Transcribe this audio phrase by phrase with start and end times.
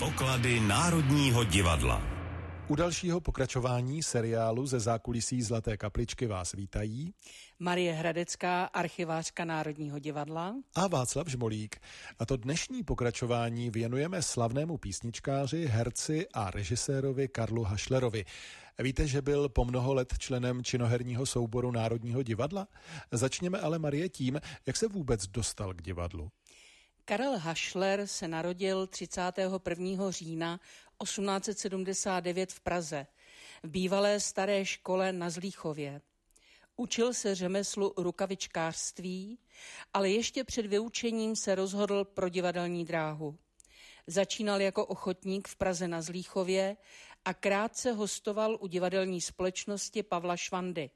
[0.00, 2.02] Poklady Národního divadla.
[2.68, 7.14] U dalšího pokračování seriálu ze zákulisí Zlaté kapličky vás vítají
[7.58, 11.76] Marie Hradecká, archivářka Národního divadla a Václav Žmolík.
[12.18, 18.24] A to dnešní pokračování věnujeme slavnému písničkáři, herci a režisérovi Karlu Hašlerovi.
[18.78, 22.68] Víte, že byl po mnoho let členem činoherního souboru Národního divadla?
[23.12, 26.30] Začněme ale Marie tím, jak se vůbec dostal k divadlu.
[27.04, 30.10] Karel Hašler se narodil 31.
[30.10, 30.60] října
[31.02, 33.06] 1879 v Praze,
[33.62, 36.00] v bývalé staré škole na Zlíchově.
[36.76, 39.38] Učil se řemeslu rukavičkářství,
[39.94, 43.38] ale ještě před vyučením se rozhodl pro divadelní dráhu.
[44.06, 46.76] Začínal jako ochotník v Praze na Zlíchově
[47.24, 50.90] a krátce hostoval u divadelní společnosti Pavla Švandy.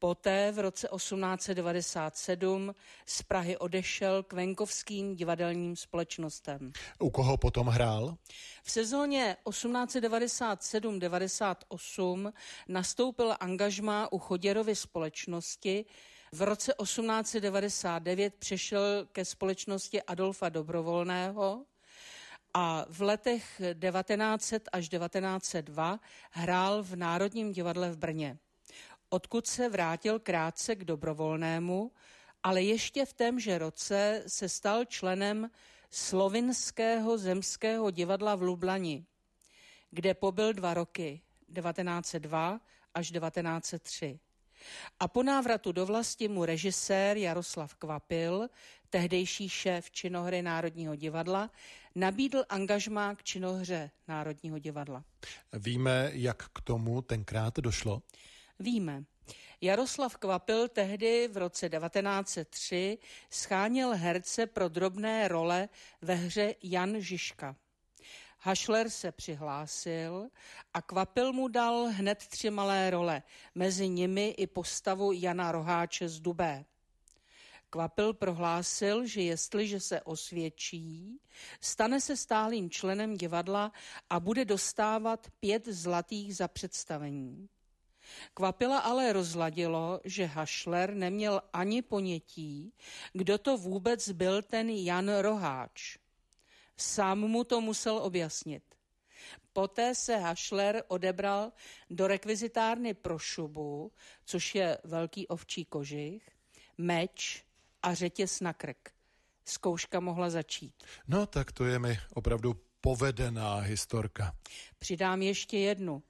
[0.00, 2.74] Poté v roce 1897
[3.06, 6.72] z Prahy odešel k venkovským divadelním společnostem.
[6.98, 8.16] U koho potom hrál?
[8.62, 12.32] V sezóně 1897-98
[12.68, 15.84] nastoupil angažmá u Choděrovy společnosti.
[16.32, 21.64] V roce 1899 přešel ke společnosti Adolfa Dobrovolného
[22.54, 28.38] a v letech 1900 až 1902 hrál v Národním divadle v Brně
[29.10, 31.92] odkud se vrátil krátce k dobrovolnému,
[32.42, 35.50] ale ještě v témže roce se stal členem
[35.90, 39.04] Slovinského zemského divadla v Lublani,
[39.90, 41.20] kde pobyl dva roky,
[41.54, 42.60] 1902
[42.94, 44.18] až 1903.
[45.00, 48.48] A po návratu do vlasti mu režisér Jaroslav Kvapil,
[48.90, 51.50] tehdejší šéf činohry Národního divadla,
[51.94, 55.04] nabídl angažmá k činohře Národního divadla.
[55.52, 58.02] Víme, jak k tomu tenkrát došlo?
[58.60, 59.04] Víme.
[59.60, 62.98] Jaroslav Kvapil tehdy v roce 1903
[63.30, 65.68] scháněl herce pro drobné role
[66.02, 67.56] ve hře Jan Žižka.
[68.38, 70.28] Hašler se přihlásil
[70.74, 73.22] a Kvapil mu dal hned tři malé role,
[73.54, 76.64] mezi nimi i postavu Jana Roháče z Dubé.
[77.70, 81.20] Kvapil prohlásil, že jestliže se osvědčí,
[81.60, 83.72] stane se stálým členem divadla
[84.10, 87.48] a bude dostávat pět zlatých za představení.
[88.34, 92.72] Kvapila ale rozladilo, že Hašler neměl ani ponětí,
[93.12, 95.98] kdo to vůbec byl ten Jan Roháč.
[96.76, 98.62] Sám mu to musel objasnit.
[99.52, 101.52] Poté se Hašler odebral
[101.90, 103.92] do rekvizitárny pro šubu,
[104.24, 106.30] což je velký ovčí kožich,
[106.78, 107.44] meč
[107.82, 108.90] a řetěz na krk.
[109.44, 110.74] Zkouška mohla začít.
[111.08, 114.32] No tak to je mi opravdu povedená historka.
[114.78, 116.02] Přidám ještě jednu.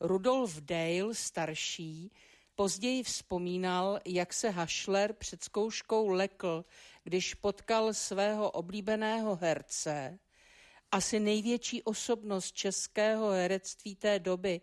[0.00, 2.12] Rudolf Dale starší
[2.54, 6.64] později vzpomínal, jak se Hašler před zkouškou lekl,
[7.04, 10.18] když potkal svého oblíbeného herce,
[10.92, 14.60] asi největší osobnost českého herectví té doby,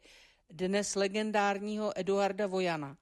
[0.49, 2.97] dnes legendárního Eduarda Vojana.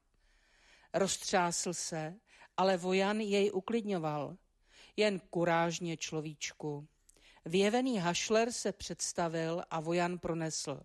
[0.94, 2.14] Roztřásl se,
[2.56, 4.36] ale Vojan jej uklidňoval.
[4.96, 6.88] Jen kurážně človíčku.
[7.44, 10.80] Vyjevený Hašler se představil a Vojan pronesl.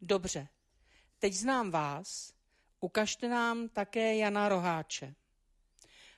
[0.00, 0.48] Dobře,
[1.22, 2.32] Teď znám vás,
[2.80, 5.14] ukažte nám také Jana Roháče.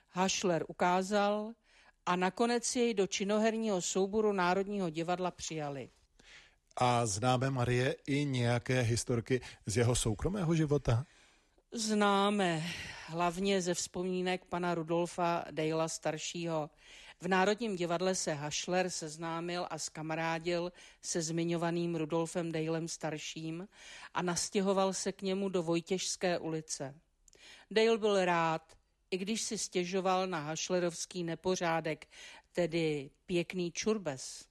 [0.09, 1.51] Hašler ukázal
[2.05, 5.89] a nakonec jej do činoherního souboru Národního divadla přijali.
[6.77, 11.05] A známe Marie i nějaké historky z jeho soukromého života?
[11.71, 12.63] Známe,
[13.07, 16.69] hlavně ze vzpomínek pana Rudolfa Dejla staršího.
[17.21, 23.67] V Národním divadle se Hašler seznámil a skamarádil se zmiňovaným Rudolfem Dejlem starším
[24.13, 26.95] a nastěhoval se k němu do Vojtěžské ulice.
[27.71, 28.77] Dale byl rád,
[29.11, 32.07] i když si stěžoval na hašlerovský nepořádek,
[32.51, 34.45] tedy pěkný čurbes.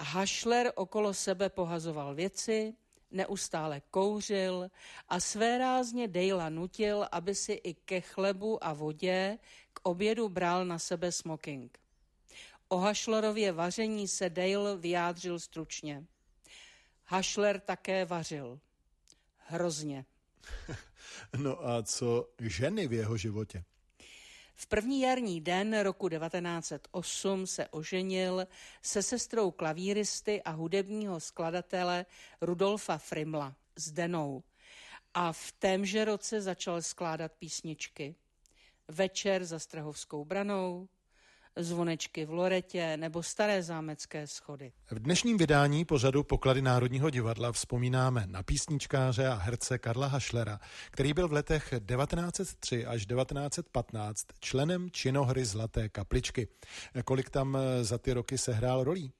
[0.00, 2.74] Hašler okolo sebe pohazoval věci,
[3.10, 4.70] neustále kouřil
[5.08, 9.38] a své rázně Dejla nutil, aby si i ke chlebu a vodě
[9.84, 11.78] obědu bral na sebe smoking.
[12.68, 16.04] O Hašlerově vaření se Dale vyjádřil stručně.
[17.04, 18.60] Hašler také vařil.
[19.46, 20.04] Hrozně.
[21.36, 23.64] No a co ženy v jeho životě?
[24.54, 28.46] V první jarní den roku 1908 se oženil
[28.82, 32.06] se sestrou klavíristy a hudebního skladatele
[32.40, 34.42] Rudolfa Frimla s Denou
[35.14, 38.14] a v témže roce začal skládat písničky.
[38.88, 40.88] Večer za Strahovskou branou,
[41.56, 44.72] zvonečky v Loretě nebo staré zámecké schody.
[44.90, 50.60] V dnešním vydání pořadu Poklady Národního divadla vzpomínáme na písničkáře a herce Karla Hašlera,
[50.90, 56.48] který byl v letech 1903 až 1915 členem činohry Zlaté kapličky.
[57.04, 59.12] Kolik tam za ty roky sehrál rolí?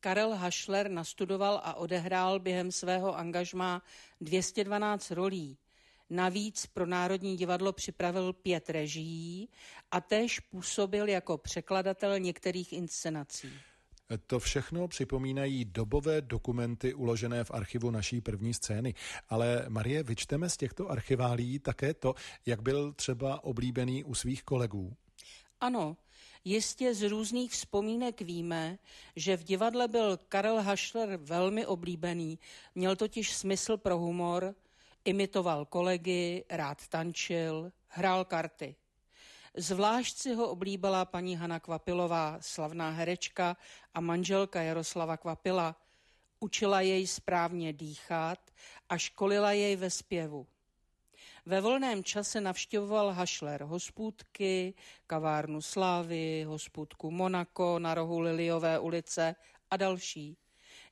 [0.00, 3.82] Karel Hašler nastudoval a odehrál během svého angažmá
[4.20, 5.58] 212 rolí.
[6.10, 9.48] Navíc pro Národní divadlo připravil pět režií
[9.90, 13.48] a též působil jako překladatel některých inscenací.
[14.26, 18.94] To všechno připomínají dobové dokumenty uložené v archivu naší první scény.
[19.28, 22.14] Ale Marie, vyčteme z těchto archiválí také to,
[22.46, 24.96] jak byl třeba oblíbený u svých kolegů.
[25.60, 25.96] Ano,
[26.44, 28.78] jistě z různých vzpomínek víme,
[29.16, 32.38] že v divadle byl Karel Hašler velmi oblíbený,
[32.74, 34.54] měl totiž smysl pro humor,
[35.04, 38.76] imitoval kolegy, rád tančil, hrál karty.
[39.56, 43.56] Zvlášť si ho oblíbila paní Hana Kvapilová, slavná herečka
[43.94, 45.76] a manželka Jaroslava Kvapila.
[46.40, 48.50] Učila jej správně dýchat
[48.88, 50.46] a školila jej ve zpěvu.
[51.46, 54.74] Ve volném čase navštěvoval Hašler hospůdky,
[55.06, 59.34] kavárnu Slávy, hospůdku Monako na rohu Liliové ulice
[59.70, 60.36] a další.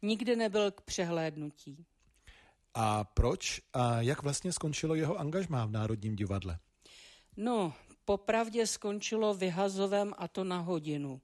[0.02, 1.86] Nikdy nebyl k přehlédnutí.
[2.74, 6.58] A proč a jak vlastně skončilo jeho angažmá v Národním divadle?
[7.36, 7.72] No,
[8.04, 11.20] popravdě skončilo vyhazovem a to na hodinu.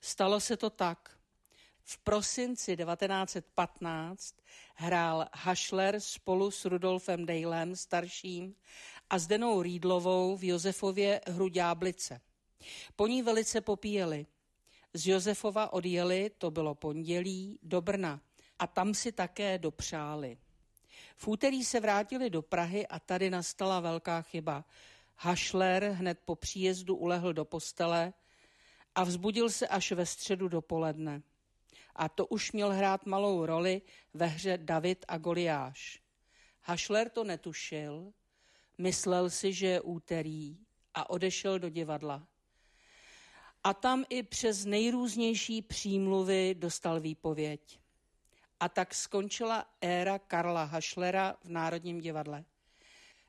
[0.00, 1.18] Stalo se to tak.
[1.86, 4.34] V prosinci 1915
[4.74, 8.54] hrál Hašler spolu s Rudolfem Dejlem starším
[9.10, 12.20] a s Denou Rýdlovou v Josefově hru Ďáblice.
[12.96, 14.26] Po ní velice popíjeli.
[14.94, 18.20] Z Josefova odjeli, to bylo pondělí, do Brna
[18.58, 20.38] a tam si také dopřáli.
[21.16, 24.64] V úterý se vrátili do Prahy a tady nastala velká chyba.
[25.16, 28.12] Hašler hned po příjezdu ulehl do postele
[28.94, 31.22] a vzbudil se až ve středu dopoledne.
[31.96, 33.82] A to už měl hrát malou roli
[34.14, 36.00] ve hře David a Goliáš.
[36.62, 38.12] Hašler to netušil,
[38.78, 40.58] myslel si, že je úterý
[40.94, 42.26] a odešel do divadla.
[43.64, 47.83] A tam i přes nejrůznější přímluvy dostal výpověď.
[48.64, 52.44] A tak skončila éra Karla Hašlera v Národním divadle.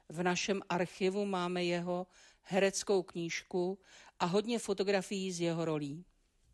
[0.09, 2.07] V našem archivu máme jeho
[2.41, 3.79] hereckou knížku
[4.19, 6.05] a hodně fotografií z jeho rolí.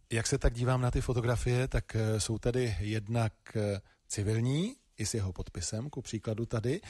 [0.10, 5.06] Jak se tak dívám na ty fotografie, tak eh, jsou tady jednak eh, civilní, i
[5.06, 6.82] s jeho podpisem, ku příkladu tady,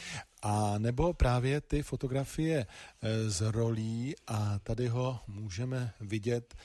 [0.41, 6.55] a nebo právě ty fotografie eh, z rolí a tady ho můžeme vidět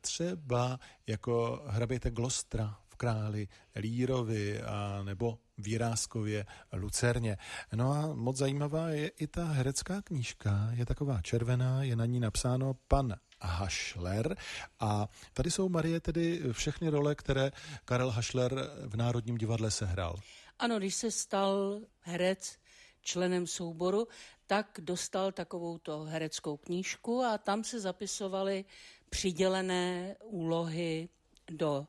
[0.00, 7.38] třeba jako hraběte Glostra králi Lírovi a nebo Výrázkově Lucerně.
[7.72, 12.20] No a moc zajímavá je i ta herecká knížka, je taková červená, je na ní
[12.20, 14.36] napsáno pan Hašler
[14.80, 17.50] a tady jsou Marie tedy všechny role, které
[17.84, 20.16] Karel Hašler v Národním divadle sehrál.
[20.58, 22.58] Ano, když se stal herec
[23.02, 24.08] členem souboru,
[24.46, 28.64] tak dostal takovouto hereckou knížku a tam se zapisovaly
[29.10, 31.08] přidělené úlohy
[31.50, 31.86] do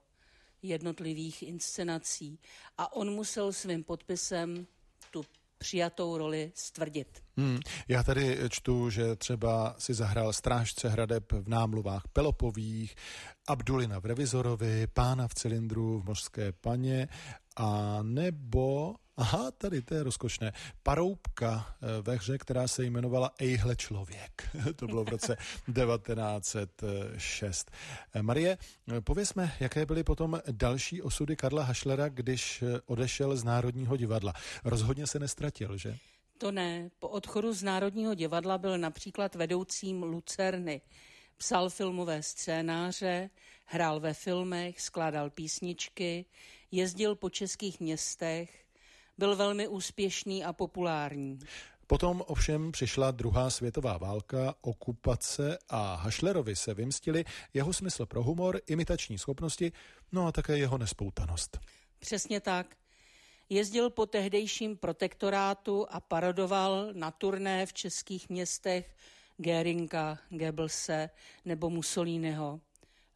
[0.63, 2.39] jednotlivých inscenací
[2.77, 4.67] a on musel svým podpisem
[5.11, 5.25] tu
[5.57, 7.23] přijatou roli stvrdit.
[7.37, 7.59] Hmm.
[7.87, 12.95] Já tady čtu, že třeba si zahrál strážce hradeb v námluvách Pelopových,
[13.47, 17.07] Abdulina v Revizorovi, Pána v cylindru v Mořské paně
[17.55, 20.53] a nebo Aha, tady to je rozkošné.
[20.83, 24.49] Paroubka eh, ve hře, která se jmenovala Ejhle člověk.
[24.75, 25.37] to bylo v roce
[25.73, 27.71] 1906.
[28.13, 28.57] Eh, Marie,
[28.97, 34.33] eh, pověsme, jaké byly potom další osudy Karla Hašlera, když odešel z Národního divadla.
[34.63, 35.97] Rozhodně se nestratil, že?
[36.37, 36.89] To ne.
[36.99, 40.81] Po odchodu z Národního divadla byl například vedoucím Lucerny.
[41.37, 43.29] Psal filmové scénáře,
[43.65, 46.25] hrál ve filmech, skládal písničky,
[46.73, 48.65] jezdil po českých městech,
[49.17, 51.39] byl velmi úspěšný a populární.
[51.87, 58.61] Potom ovšem přišla druhá světová válka, okupace a Hašlerovi se vymstili jeho smysl pro humor,
[58.67, 59.71] imitační schopnosti,
[60.11, 61.59] no a také jeho nespoutanost.
[61.99, 62.75] Přesně tak.
[63.49, 68.95] Jezdil po tehdejším protektorátu a parodoval na turné v českých městech
[69.37, 71.09] Geringa, Goebbelse
[71.45, 72.59] nebo Mussoliniho.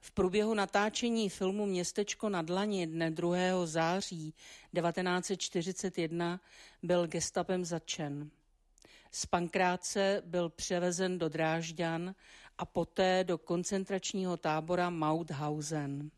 [0.07, 3.65] V průběhu natáčení filmu Městečko na dlani dne 2.
[3.65, 4.33] září
[4.81, 6.41] 1941
[6.83, 8.29] byl gestapem zatčen.
[9.11, 12.15] Z Pankráce byl převezen do Drážďan
[12.57, 16.11] a poté do koncentračního tábora Mauthausen.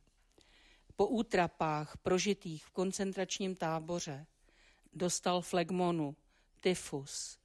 [0.95, 4.25] Po útrapách prožitých v koncentračním táboře
[4.93, 6.15] dostal flegmonu,
[6.59, 7.39] tyfus,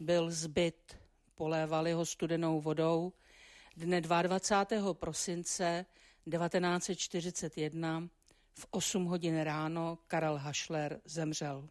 [0.00, 0.96] byl zbyt,
[1.34, 3.12] polévali ho studenou vodou
[3.76, 4.94] Dne 22.
[4.94, 5.86] prosince
[6.30, 8.08] 1941
[8.54, 11.68] v 8 hodin ráno Karel Hašler zemřel.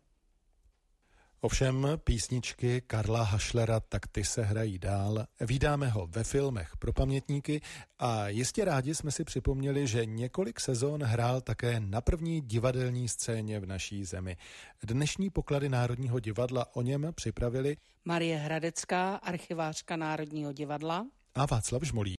[1.41, 5.25] Ovšem písničky Karla Hašlera tak ty se hrají dál.
[5.41, 7.61] Vídáme ho ve filmech pro pamětníky
[7.99, 13.59] a jistě rádi jsme si připomněli, že několik sezón hrál také na první divadelní scéně
[13.59, 14.37] v naší zemi.
[14.83, 22.11] Dnešní poklady Národního divadla o něm připravili Marie Hradecká, archivářka Národního divadla a Václav Žmolí.